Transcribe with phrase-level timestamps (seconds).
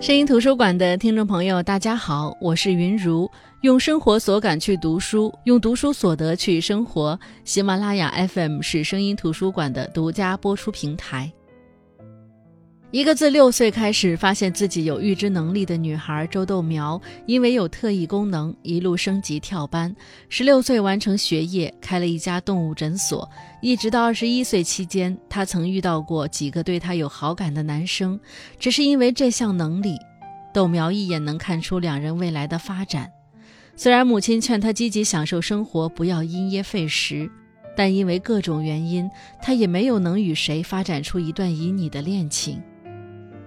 [0.00, 3.28] 声音图书馆的听众朋友，大家好，我是云如，
[3.62, 7.18] 用生活所感去读书，用读书所得去生活。
[7.44, 11.32] 喜马拉雅 FM 是声音图书馆的独家播出平台。
[12.90, 19.94] 一个自六岁开始发现自己有预知能力的女孩周豆苗，因为有特异功能，一路升级跳班。
[20.30, 23.28] 十六岁完成学业，开了一家动物诊所。
[23.60, 28.18] 一直到二十一岁期间，她曾遇到过几个对她有好感的男生，
[28.58, 29.98] 只是因为这项能力，
[30.54, 33.10] 豆苗一眼能看出两人未来的发展。
[33.76, 37.30] 虽然母亲劝她积极享受生活，不要因噎废食，
[37.76, 39.06] 但因为各种原因，
[39.42, 42.62] 她也没有能与谁发展出一段旖旎的恋情。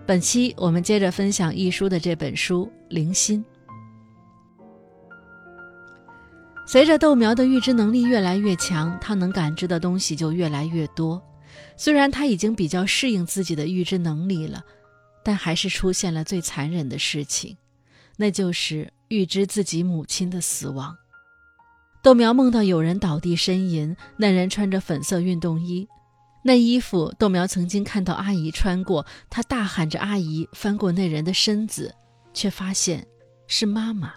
[0.06, 3.44] 本期我们接着分享一书的这本书《灵心》。
[6.68, 11.22] 随着豆苗的预知能力越来越强，他能感知的东西就越来越多。
[11.78, 14.64] 虽然他已经比较适应自己的预知能力了，
[15.24, 17.56] 但还是出现了最残忍的事情，
[18.18, 20.96] 那就是预知自己母亲的死亡。
[22.02, 25.88] 豆苗梦到有人倒地呻吟，那人穿着粉色运动衣。
[26.44, 29.06] 那衣服，豆苗曾经看到阿姨穿过。
[29.30, 31.94] 她大喊着“阿姨”，翻过那人的身子，
[32.34, 33.06] 却发现
[33.48, 34.14] 是妈妈。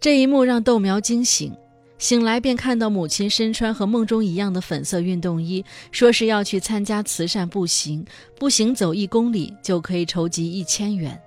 [0.00, 1.54] 这一幕让豆苗惊醒，
[1.98, 8.04] 醒来便看到母亲身穿和梦中一样的粉色运动衣，说是要去参加慈善步行，
[8.38, 11.20] 步行走一公里就可以筹集一千元。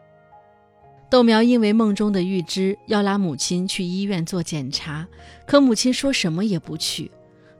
[1.09, 5.07] 豆苗因为梦中的预知，要拉母亲去医院做检查，
[5.45, 7.11] 可母亲说什么也不去。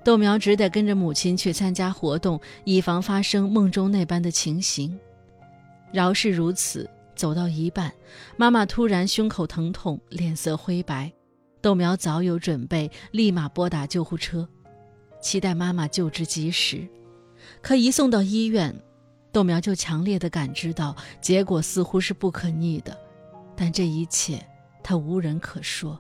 [0.04, 5.00] 豆苗只得跟着母亲去参加活动，以防发生梦中那般的情形。
[5.92, 7.94] 饶是如此，走到一半，
[8.36, 11.12] 妈妈突然胸口疼痛，脸色灰白。
[11.62, 14.46] 豆苗早有准备，立马拨打救护车，
[15.22, 16.86] 期待妈妈救治及时。
[17.62, 18.76] 可一送到医院，
[19.32, 22.98] 豆苗就强烈的感知到结果似乎是不可逆的，
[23.56, 24.46] 但这一切
[24.84, 25.98] 他无人可说。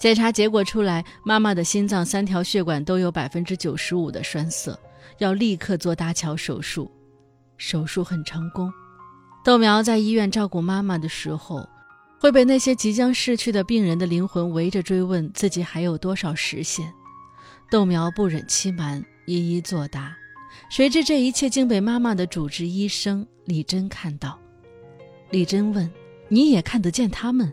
[0.00, 4.74] 检查结果出来，妈妈的心脏三条血管都有百分之九十五的栓塞，
[5.18, 6.90] 要立刻做搭桥手术。
[7.58, 8.72] 手术很成功。
[9.44, 11.68] 豆苗在医院照顾妈妈的时候，
[12.18, 16.90] 会被那些即将逝去的病人的灵魂围着追问自己还有多少时限。
[17.70, 20.16] 豆苗不忍欺瞒，一一作答。
[20.70, 24.38] 谁知这一切竟被妈妈的主治医生李珍看到。
[25.28, 25.88] 李珍问
[26.28, 27.52] ：“你也看得见他们？”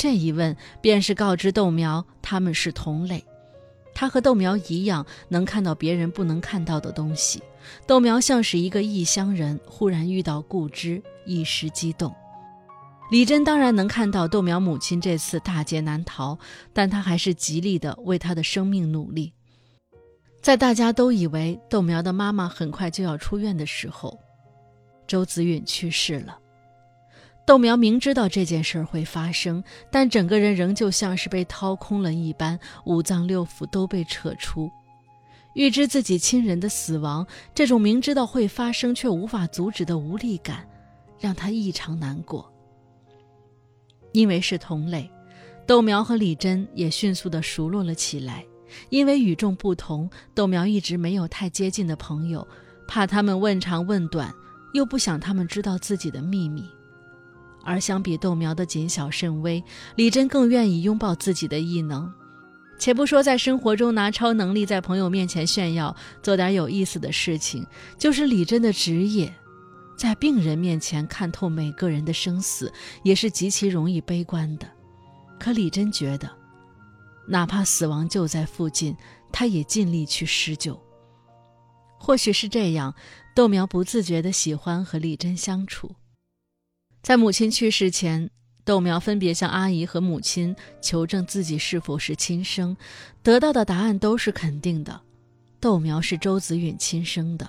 [0.00, 3.22] 这一问，便是告知豆苗他们是同类。
[3.94, 7.42] 他和豆苗一样，能看到别人不能看到的东西。
[7.86, 12.14] 豆苗像是一个异乡人，忽然遇到故知，一时激动。
[13.10, 16.38] 李珍当然能看到豆苗母亲这次大劫难逃，
[16.72, 19.34] 但他还是极力的为他的生命努力。
[20.40, 24.18] 在大家都以为豆苗的妈妈很快就要出院的时候，
[25.06, 26.38] 周子允去世了。
[27.50, 34.70] 豆苗明知道这件事会发生，但整个人仍旧像是被掏空了一般，五脏六腑都被扯出。
[35.54, 40.64] 预知自己亲人的死亡，这种明知道会发生却无法阻止的无力感，
[41.18, 42.48] 让他异常难过。
[44.12, 45.10] 因为是同类，
[45.66, 48.44] 豆苗和李珍也迅速的熟络了起来。
[48.90, 52.46] 因为与众不同，豆苗一直没有太接近的朋友，
[52.86, 54.32] 怕他们问长问短，
[54.72, 56.64] 又不想他们知道自己的秘密。
[57.64, 59.62] 而相比豆苗的谨小慎微，
[59.96, 62.12] 李珍更愿意拥抱自己的异能。
[62.78, 67.66] 且不说在生活中拿超能力在朋友面前炫耀，做点有意思的事情，
[67.98, 69.30] 就是李珍的职业，
[69.98, 72.72] 在病人面前看透每个人的生死，
[73.02, 74.66] 也是极其容易悲观的。
[75.38, 76.30] 可李珍觉得，
[77.28, 78.96] 哪怕死亡就在附近，
[79.30, 80.80] 他也尽力去施救。
[81.98, 82.94] 或许是这样，
[83.34, 85.90] 豆苗不自觉地喜欢和李珍相处。
[87.02, 88.30] 在母亲去世前，
[88.62, 92.76] 豆苗分别向阿姨和母亲求证自己是否是亲生，
[93.22, 95.00] 得到的答案都是肯定的，
[95.58, 97.48] 豆苗是周子允亲生的。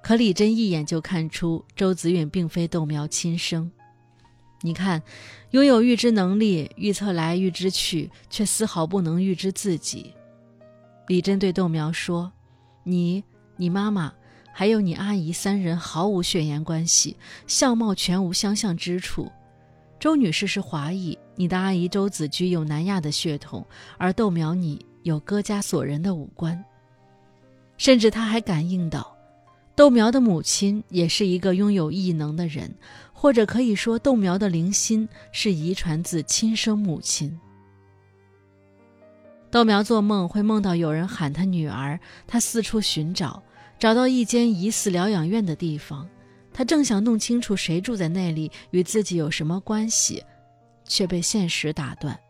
[0.00, 3.70] 可李珍一眼就看出周子允并非豆苗亲生。
[4.62, 5.02] 你看，
[5.50, 10.14] 拥有预知能力，预测来预知去，却丝毫不能预知自己。
[11.08, 12.32] 李珍对豆苗说
[12.84, 13.24] ：“你，
[13.56, 14.14] 你妈妈。”
[14.52, 17.16] 还有你阿姨三人毫无血缘关系，
[17.46, 19.30] 相貌全无相像之处。
[19.98, 23.66] 周女士是华裔，你的阿姨周子居有南亚的血统，
[23.98, 26.62] 而豆苗你有哥家索人的五官。
[27.76, 29.16] 甚至他还感应到，
[29.74, 32.74] 豆苗的母亲也是一个拥有异能的人，
[33.12, 37.38] 或者可以说，豆苗的灵心是遗传自亲生母亲。
[39.50, 43.42] 豆苗做梦会梦到有人喊他女儿，他四处寻找。
[43.80, 46.06] 找到一间疑似疗养院的地方，
[46.52, 50.22] 他正想弄清楚谁住在那里，与自己有什么关系，
[50.84, 52.20] 却被现实打断。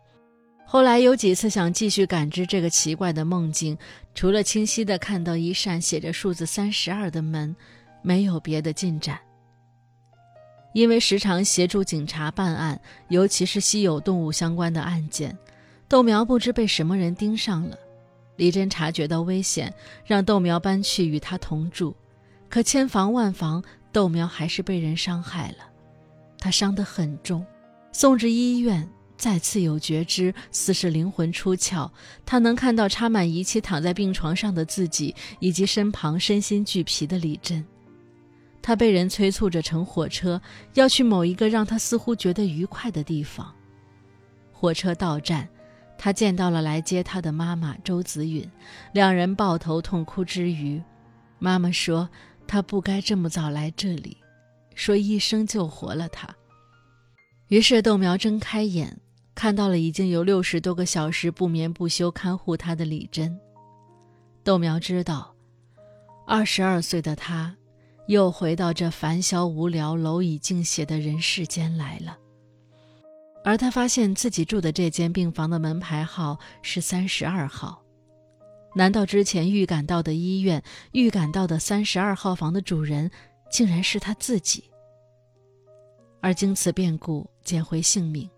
[0.65, 3.77] 后来有几次想继续感知这个奇怪的梦境，
[4.15, 7.53] 除了清晰地看到一扇写着数字三十二的门，
[8.01, 9.19] 没有别的进展。
[10.71, 15.37] 因为时常协助警察办案，尤其是稀有动物相关的案件，
[15.89, 17.77] 豆苗不知被什么人盯上了。
[18.37, 19.73] 李真察觉到危险，
[20.05, 21.95] 让豆苗搬去与他同住。
[22.49, 25.57] 可千防万防，豆苗还是被人伤害了。
[26.39, 27.45] 他伤得很重，
[27.91, 31.89] 送至医院，再次有觉知，似是灵魂出窍。
[32.25, 37.63] 他能看到插满仪器躺在病床上的自己，以及身旁身心俱疲的李真。
[38.61, 40.41] 他被人催促着乘火车，
[40.73, 43.53] 要去某一个让他似乎觉得愉快的地方。
[44.51, 45.47] 火车到站。
[46.03, 48.49] 他见到了来接他的妈妈周子允，
[48.91, 50.81] 两人抱头痛哭之余，
[51.37, 52.09] 妈妈说
[52.47, 54.17] 他不该这么早来这里，
[54.73, 56.27] 说医生救活了他。
[57.49, 58.99] 于是豆苗睁开眼，
[59.35, 63.39] 看到了已经有六十多个小时不眠不休看护他的李珍。
[64.43, 65.35] 豆苗知道，
[66.25, 67.55] 二十二岁的他，
[68.07, 72.17] 又回到这烦嚣无聊、蝼蚁尽血的人世间来了。
[73.43, 77.83] 而他发现自己住的这间病房的门牌号是三十二号，
[78.75, 83.09] 难道之前预感到的医院、预感到的三十二号房的主人，
[83.51, 84.65] 竟然是他自己？
[86.21, 88.29] 而经此变故捡回性命，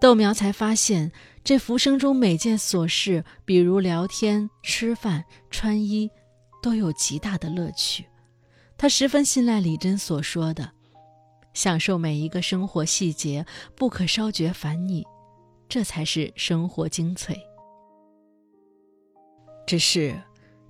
[0.00, 1.12] 豆苗才发现
[1.44, 6.10] 这浮生中每件琐事，比如聊天、吃饭、穿衣，
[6.62, 8.06] 都有极大的乐趣。
[8.78, 10.77] 他十分信赖李珍所说的。
[11.58, 13.44] 享受每一个生活细节，
[13.74, 15.04] 不可稍觉烦腻，
[15.68, 17.36] 这才是生活精粹。
[19.66, 20.16] 只是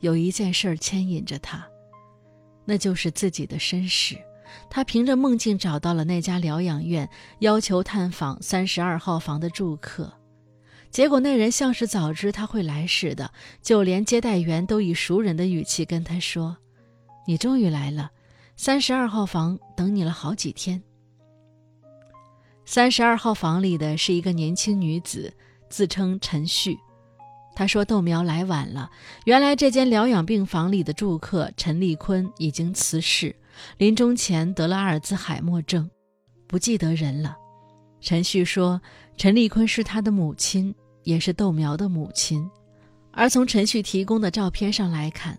[0.00, 1.68] 有一件事儿牵引着他，
[2.64, 4.16] 那就是自己的身世。
[4.70, 7.06] 他凭着梦境找到了那家疗养院，
[7.40, 10.10] 要求探访三十二号房的住客。
[10.90, 13.30] 结果那人像是早知他会来似的，
[13.60, 16.56] 就连接待员都以熟人的语气跟他说
[17.28, 18.12] ：“你终于来了。”
[18.60, 20.82] 三十二号房等你了好几天。
[22.64, 25.32] 三十二号房里的是一个年轻女子，
[25.70, 26.76] 自称陈旭。
[27.54, 28.90] 她说豆苗来晚了，
[29.26, 33.32] 原来这间疗养病房里的住客陈立坤已经辞世，
[33.76, 35.88] 临终前得了阿尔兹海默症，
[36.48, 37.36] 不记得人了。
[38.00, 38.80] 陈旭说，
[39.16, 42.50] 陈立坤是他的母亲，也是豆苗的母亲。
[43.12, 45.38] 而从陈旭提供的照片上来看，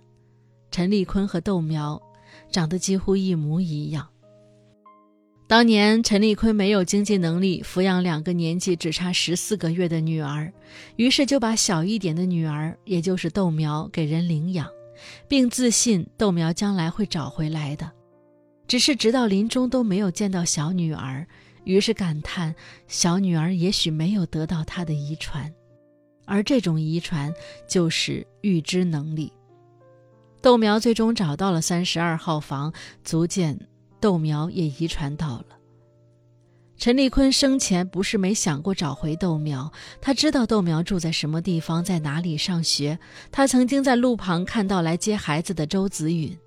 [0.72, 2.02] 陈立坤和豆苗。
[2.52, 4.08] 长得几乎一模一样。
[5.48, 10.54] 当年陈立坤没有经济能力抚养两个年纪只差十四个月的女儿，
[10.96, 14.68] 于是就把小一点的女儿，也就是豆苗给人领养，
[15.28, 17.92] 并自信豆苗将来会找回来的。
[18.68, 21.26] 只是直到临终都没有见到小女儿，
[21.64, 22.54] 于是感叹
[22.88, 25.52] 小女儿也许没有得到他的遗传，
[26.26, 27.34] 而这种遗传
[27.68, 29.34] 就是预知能力。
[30.42, 33.60] 豆苗最终找到了三十二号房，足见
[34.00, 35.46] 豆苗也遗传到了。
[36.78, 39.70] 陈立坤生前不是没想过找回豆苗，
[40.00, 42.98] 他知道豆苗住在什么地方，在哪里上学。
[43.34, 46.38] 他曾经在路旁看到来接孩子的周子允，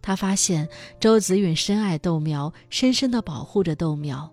[0.00, 0.66] 他发现
[0.98, 4.32] 周子允深爱豆苗，深深的保护着豆苗。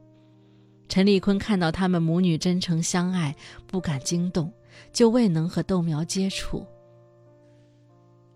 [0.88, 3.36] 陈立坤看到他们母女真诚相爱，
[3.68, 4.50] 不敢惊动，
[4.94, 6.66] 就未能和豆苗接触。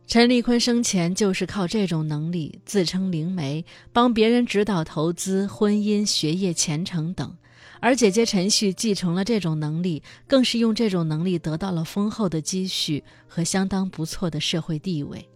[0.08, 7.36] 陈立坤生前就是靠这种能力自称灵媒，帮别人指导投资、婚姻、学业、前程等。
[7.82, 15.28] 而姐姐陈旭继承了这种能力，更是用这种能力得到了丰厚的积蓄和相当不错的社会地位。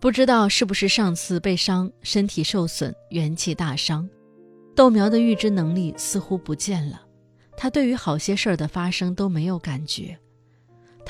[0.00, 4.08] 不知道是不是上次被伤，身体受损，元气大伤，
[4.74, 7.02] 豆苗的预知能力似乎不见了。
[7.56, 10.16] 他对于好些事儿的发生都没有感觉。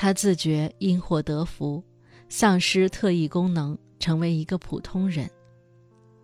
[0.01, 1.83] 他自觉因祸得福，
[2.29, 5.29] 丧失特异功能，成为一个普通人。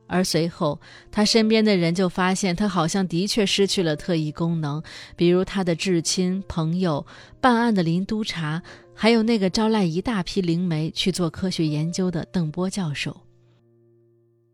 [0.08, 0.80] 而随后，
[1.12, 4.82] 他身边的人就发现他好像的确失去了特异功能，
[5.18, 7.06] 比如他的至亲、朋友、
[7.42, 8.64] 办案的林督察，
[8.94, 13.14] 还有那个招来一大批灵媒去做科学研究的邓波教授。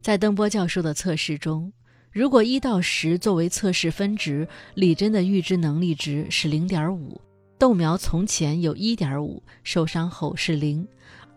[0.02, 1.72] 在邓波教授的测试中，
[2.12, 7.22] 如果一到十作为测试分值，李真的预知能力值是零点五。
[7.62, 10.88] 豆苗从前有一点五，受伤后是零，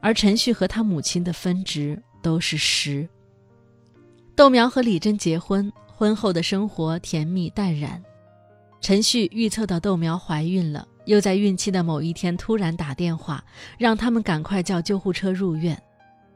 [0.01, 3.07] 而陈旭和他母亲的分值都是十。
[4.35, 8.03] 豆苗和李珍结婚，婚后的生活甜蜜淡然。
[8.81, 13.45] 陈旭预测到豆苗怀孕了，又在孕期的某一天突然打电话，
[13.77, 15.79] 让他们赶快叫救护车入院。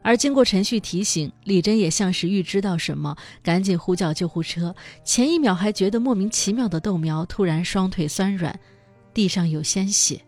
[0.03, 4.77] 而经过陈旭提醒，李珍也像是预知到什么，赶紧呼叫救护车。
[5.03, 8.61] 前一秒还觉得莫名其妙的豆苗，突然双腿酸软，
[9.13, 10.21] 地上有鲜血。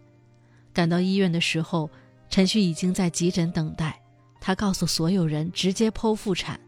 [0.73, 1.91] 赶到医院的时候，
[2.29, 4.01] 陈旭已经在急诊等待。
[4.41, 6.59] 他告诉所有人，直接剖腹产，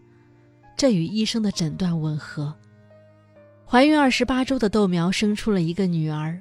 [0.76, 2.54] 这与医生的诊断吻合。
[3.64, 6.38] 怀孕二十八周的豆苗生出了一个女儿。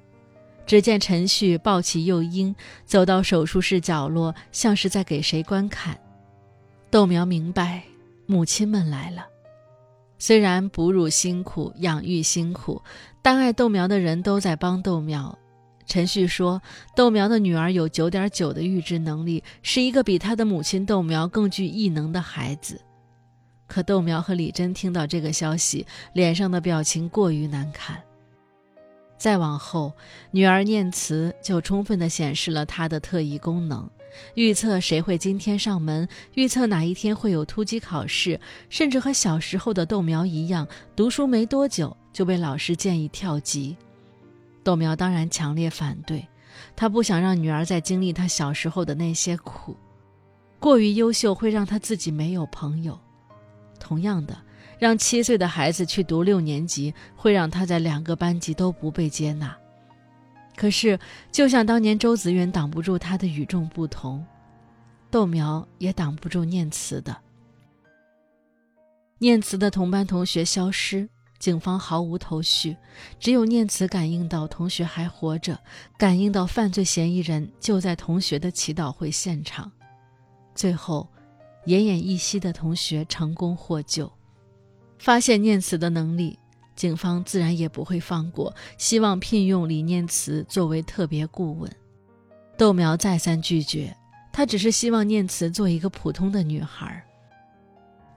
[0.65, 5.99] 只见陈旭抱起幼婴，走到手术室角落，像是在给谁观看。
[6.89, 7.83] 豆苗明白，
[8.25, 9.25] 母亲们来了。
[10.19, 12.81] 虽然哺乳辛苦，养育辛苦，
[13.21, 15.37] 但爱豆苗的人都在帮豆苗。
[15.91, 16.61] 陈旭说，
[16.95, 22.79] 豆苗的女儿有九点九的预知能力，是一个比他的母亲豆苗更具异能的孩子。
[23.67, 28.01] 可豆苗和李珍听到这个消息，脸上的表情过于难看。
[29.17, 29.91] 再往后，
[30.31, 33.89] 女儿念慈就充分地显示了她的特异功能，
[34.35, 43.75] 预测谁会今天上门，预测哪一天会有突击考试，甚至和小时候的豆苗一样，读书没多久就被老师建议跳级。
[44.63, 46.27] 豆苗当然强烈反对，
[46.75, 49.75] 他不想让女儿再经历他小时候的那些苦，
[50.59, 52.99] 过于优秀会让他自己没有朋友。
[53.79, 54.37] 同样的。
[54.79, 59.55] 让七岁的孩子去读六年级，会让他在两个班级都不被接纳。
[60.55, 60.99] 可是，
[61.31, 64.25] 就像当年周子远挡不住他的与众不同，
[65.11, 67.15] 豆苗也挡不住念慈的。
[69.19, 71.07] 念慈的同班同学消失，
[71.41, 72.77] 警方毫无头绪，
[73.19, 75.59] 只有念慈感应到同学还活着，
[75.97, 79.71] 感应到犯罪嫌疑人就在同学的祈祷会现场。
[80.53, 81.09] 最后，
[81.65, 84.09] 奄奄一息的同学成功获救。
[84.99, 86.37] 发现念慈的能力，
[86.75, 91.75] 警方自然也不会放过，希望聘用李念慈作为特别顾问。
[92.55, 93.97] 豆苗再三拒绝，
[94.31, 97.03] 他只是希望念慈做一个普通的女孩。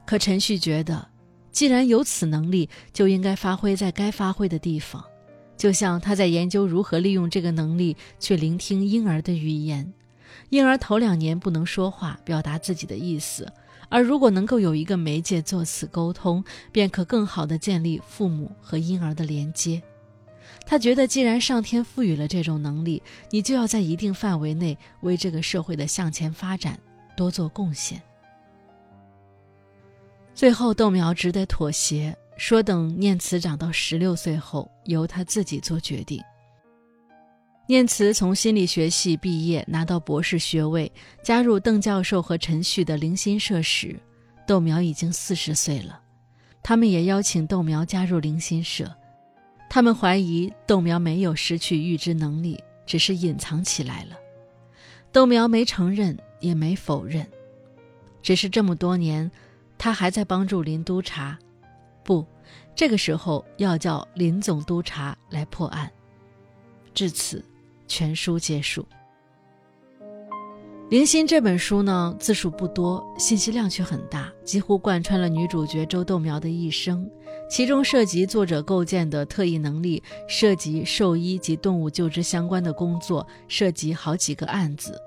[0.05, 1.09] 可陈旭觉得，
[1.55, 5.03] 既然有此能力，就应该发挥在该发挥的地方，
[5.57, 9.91] 就像他在研究如何利用这个能力去聆听婴儿的语言。
[10.51, 13.51] 婴儿头两年不能说话，表达自己的意思。
[13.89, 19.81] 而如果能够有一个媒介做此沟通，便可更好地建立父母和婴儿的连接。
[20.67, 26.77] 他觉得，既然上天赋予了这种能力，你就要在一定范围内为这个社会的向前发展
[27.17, 28.03] 多做贡献。
[30.35, 36.21] 最后，豆苗只得妥协，说等念慈长到十六岁后，由他自己做决定。
[37.69, 40.91] 念慈从心理学系毕业，拿到博士学位，
[41.23, 43.97] 加入邓教授和陈旭的灵心社时，
[44.45, 46.01] 豆苗已经四十岁了。
[46.65, 48.93] 他们也邀请豆苗加入灵心社。
[49.71, 54.17] 他们怀疑豆苗没有失去预知能力，只是隐藏起来了。
[55.13, 57.25] 豆苗没承认，也没否认，
[58.21, 59.31] 只是这么多年，
[59.79, 61.39] 他还在帮助林督察，
[62.03, 62.27] 不，
[62.75, 65.91] 这个时候要叫林总督察来破案。
[66.93, 67.45] 至此。
[67.87, 68.83] 全书结束。
[70.89, 77.09] 《灵心》这本书呢，字数不多，信息量却很大，几乎贯穿了女主角周豆苗的一生。
[77.49, 84.99] 其中涉及作者构建的特异能力，涉及兽医及动物救治相关的工作，涉及好几个案子。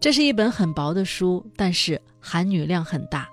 [0.00, 3.28] 这是一本很薄的书，但是含女量很大。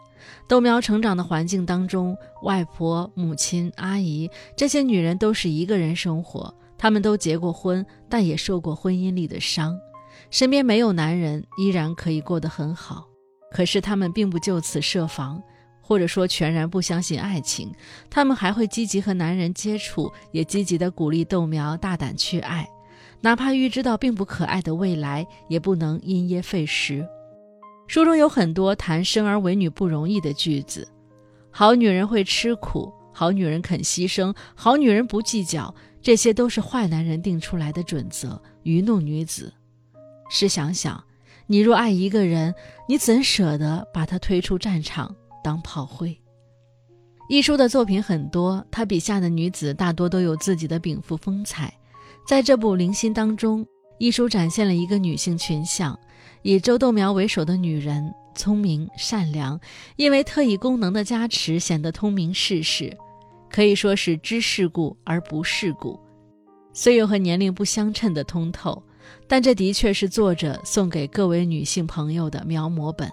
[0.48, 6.53] 豆苗成长的环境当中，外婆、母亲、阿姨这些女人都是一个人生活。
[6.77, 9.75] 她们都结过婚，但也受过婚姻里的伤，
[10.29, 13.05] 身边没有男人，依然可以过得很好。
[13.51, 15.41] 可是他们并不就此设防，
[15.81, 17.72] 或者说全然不相信爱情。
[18.10, 22.67] 他们还会积极和男人接触，也积极地鼓励豆苗大胆去爱，
[23.25, 27.03] 哪怕预知到并不可爱的未来，也不能因噎废食。
[27.88, 30.88] 书中有很多谈生儿为女不容易的句子：
[31.50, 35.74] 好女人会吃苦，好女人肯牺牲，好女人不计较。
[36.03, 39.51] 这些都是坏男人定出来的准则，愚弄女子。
[40.29, 41.03] 试想想，
[41.48, 42.53] 你若爱一个人，
[42.88, 46.15] 你怎舍得把他推出战场当炮灰？
[47.27, 51.74] 一书的作品很多，他笔下的女子大多都有自己的禀赋风采。
[52.25, 53.63] 在这部《灵心》当中，
[54.00, 55.98] 一书展现了一个女性群像，
[56.41, 59.60] 以周豆苗为首的女人，聪明善良，
[59.96, 62.91] 因为特异功能的加持，显得通明世事。
[63.51, 66.00] 可以说是知世故而不世故，
[66.74, 68.82] 虽有和年龄不相称的通透，
[69.27, 73.08] 但这的确是作者送给各位女性朋友的描摹本。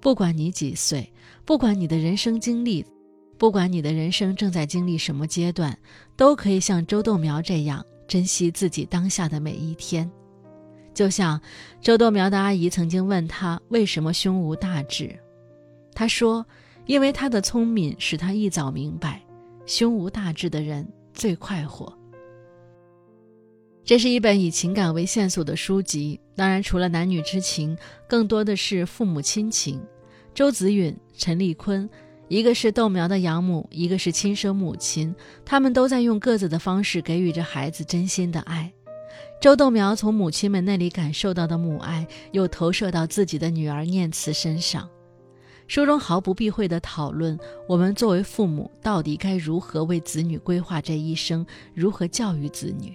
[0.00, 1.12] 不管你几岁，
[1.44, 2.86] 不管你的人生经历，
[3.36, 5.76] 不管你的人生正在经历什么阶段，
[6.16, 10.10] 都可以像周豆苗这样珍惜自己当下的每一天。
[10.92, 11.40] 就像
[11.80, 15.18] 周豆苗的阿姨曾经问他为什么胸无大志，
[15.92, 16.46] 他说
[16.86, 19.20] ：“因为他的聪明使他一早明白，
[19.66, 21.92] 胸无大志的人最快活。”
[23.84, 27.76] 这是一本以情感为线索的书籍，当然除了男女之情，
[28.08, 29.82] 更多的是父母亲情。
[30.32, 31.88] 周子允、陈立坤，
[32.28, 35.14] 一个是豆苗的养母，一个是亲生母亲，
[35.44, 38.72] 他们都在用各自的方式给予着孩子真心的爱。
[39.40, 44.88] 周豆苗从母亲们那里感受到的母爱，又投射到自己的女儿念慈身上。
[45.66, 52.94] 书中毫不避讳地讨论我们作为父母到底该如何为子女规划这一生，如何教育子女。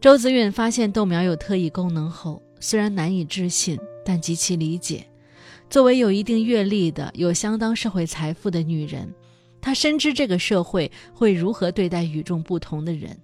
[0.00, 5.06] 周子允发现豆苗有特异功能后，虽然难以置信，但极其理解。
[5.72, 9.10] 作为有一定阅历的、有相当社会财富的女人，
[9.58, 13.18] 她深知这个社会会如何对待与众不同的人。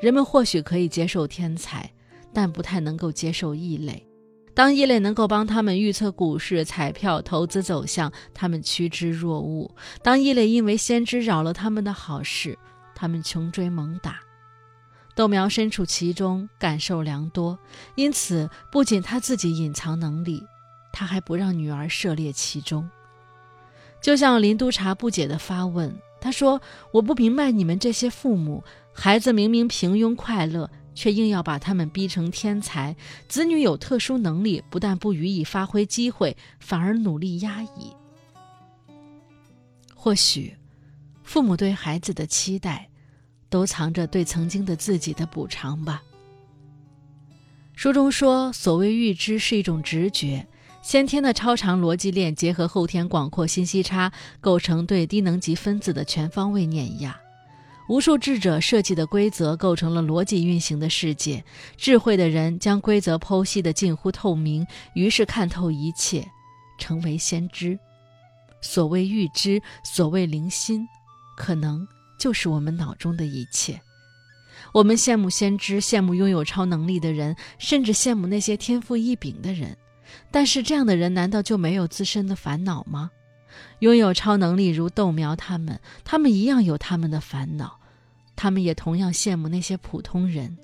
[0.00, 1.92] 人们或许可以接受天才，
[2.32, 4.06] 但不太能够接受异类。
[4.54, 9.68] 当异类能够帮他们预测股市、彩票、投资走向，他们趋之若鹜；
[10.00, 12.56] 当异类因为先知扰了他们的好事，
[12.94, 14.20] 他们穷追猛打。
[15.16, 17.58] 豆苗身处其中，感受良多，
[17.96, 20.40] 因此不仅他自己隐藏能力，
[20.94, 22.88] 他还不让女儿涉猎其中。
[24.00, 26.60] 就像林督察不解地发问：“他说，
[26.92, 32.94] 我不明白你们这些父母，孩子明明平庸快乐，却硬要把他们逼成天才；
[33.28, 37.92] 子女有特殊能力，不但不予以发挥机会，反而努力压抑。
[39.94, 40.56] 或许，
[41.22, 42.88] 父母对孩子的期待。”
[43.50, 46.02] 都藏着对曾经的自己的补偿吧。
[47.76, 50.44] 书中说，所谓预知是一种直觉，
[50.84, 57.18] 先天的超长逻辑链结合后天广阔信息差，构成对低能级分子的全方位碾压。
[57.88, 61.42] 无数智者设计的规则构成了逻辑运行的世界，
[61.78, 66.28] 智慧的人将规则剖析的近乎透明，于是看透一切，
[66.78, 67.78] 成为先知。
[68.60, 70.86] 所谓预知，所谓灵心，
[71.34, 71.88] 可能。
[72.18, 73.80] 就是我们脑中的一切。
[74.74, 79.76] 我们羡慕先知，羡慕拥有超能力的人，甚至羡慕那些天赋异禀的人。
[80.30, 83.10] 但是，这样的人难道就没有自身的烦恼吗？
[83.80, 87.80] 拥有超能力如豆苗他们，他们一样有他们的烦恼。
[88.36, 90.56] 他们也同样羡慕那些普通人。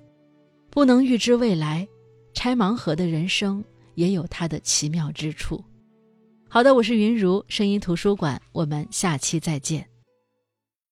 [0.71, 1.87] 不能预知未来，
[2.35, 5.65] 拆盲盒的人生也有它的奇妙之处。
[6.49, 9.90] 好的，我是云如声音图书馆，我们下期再见。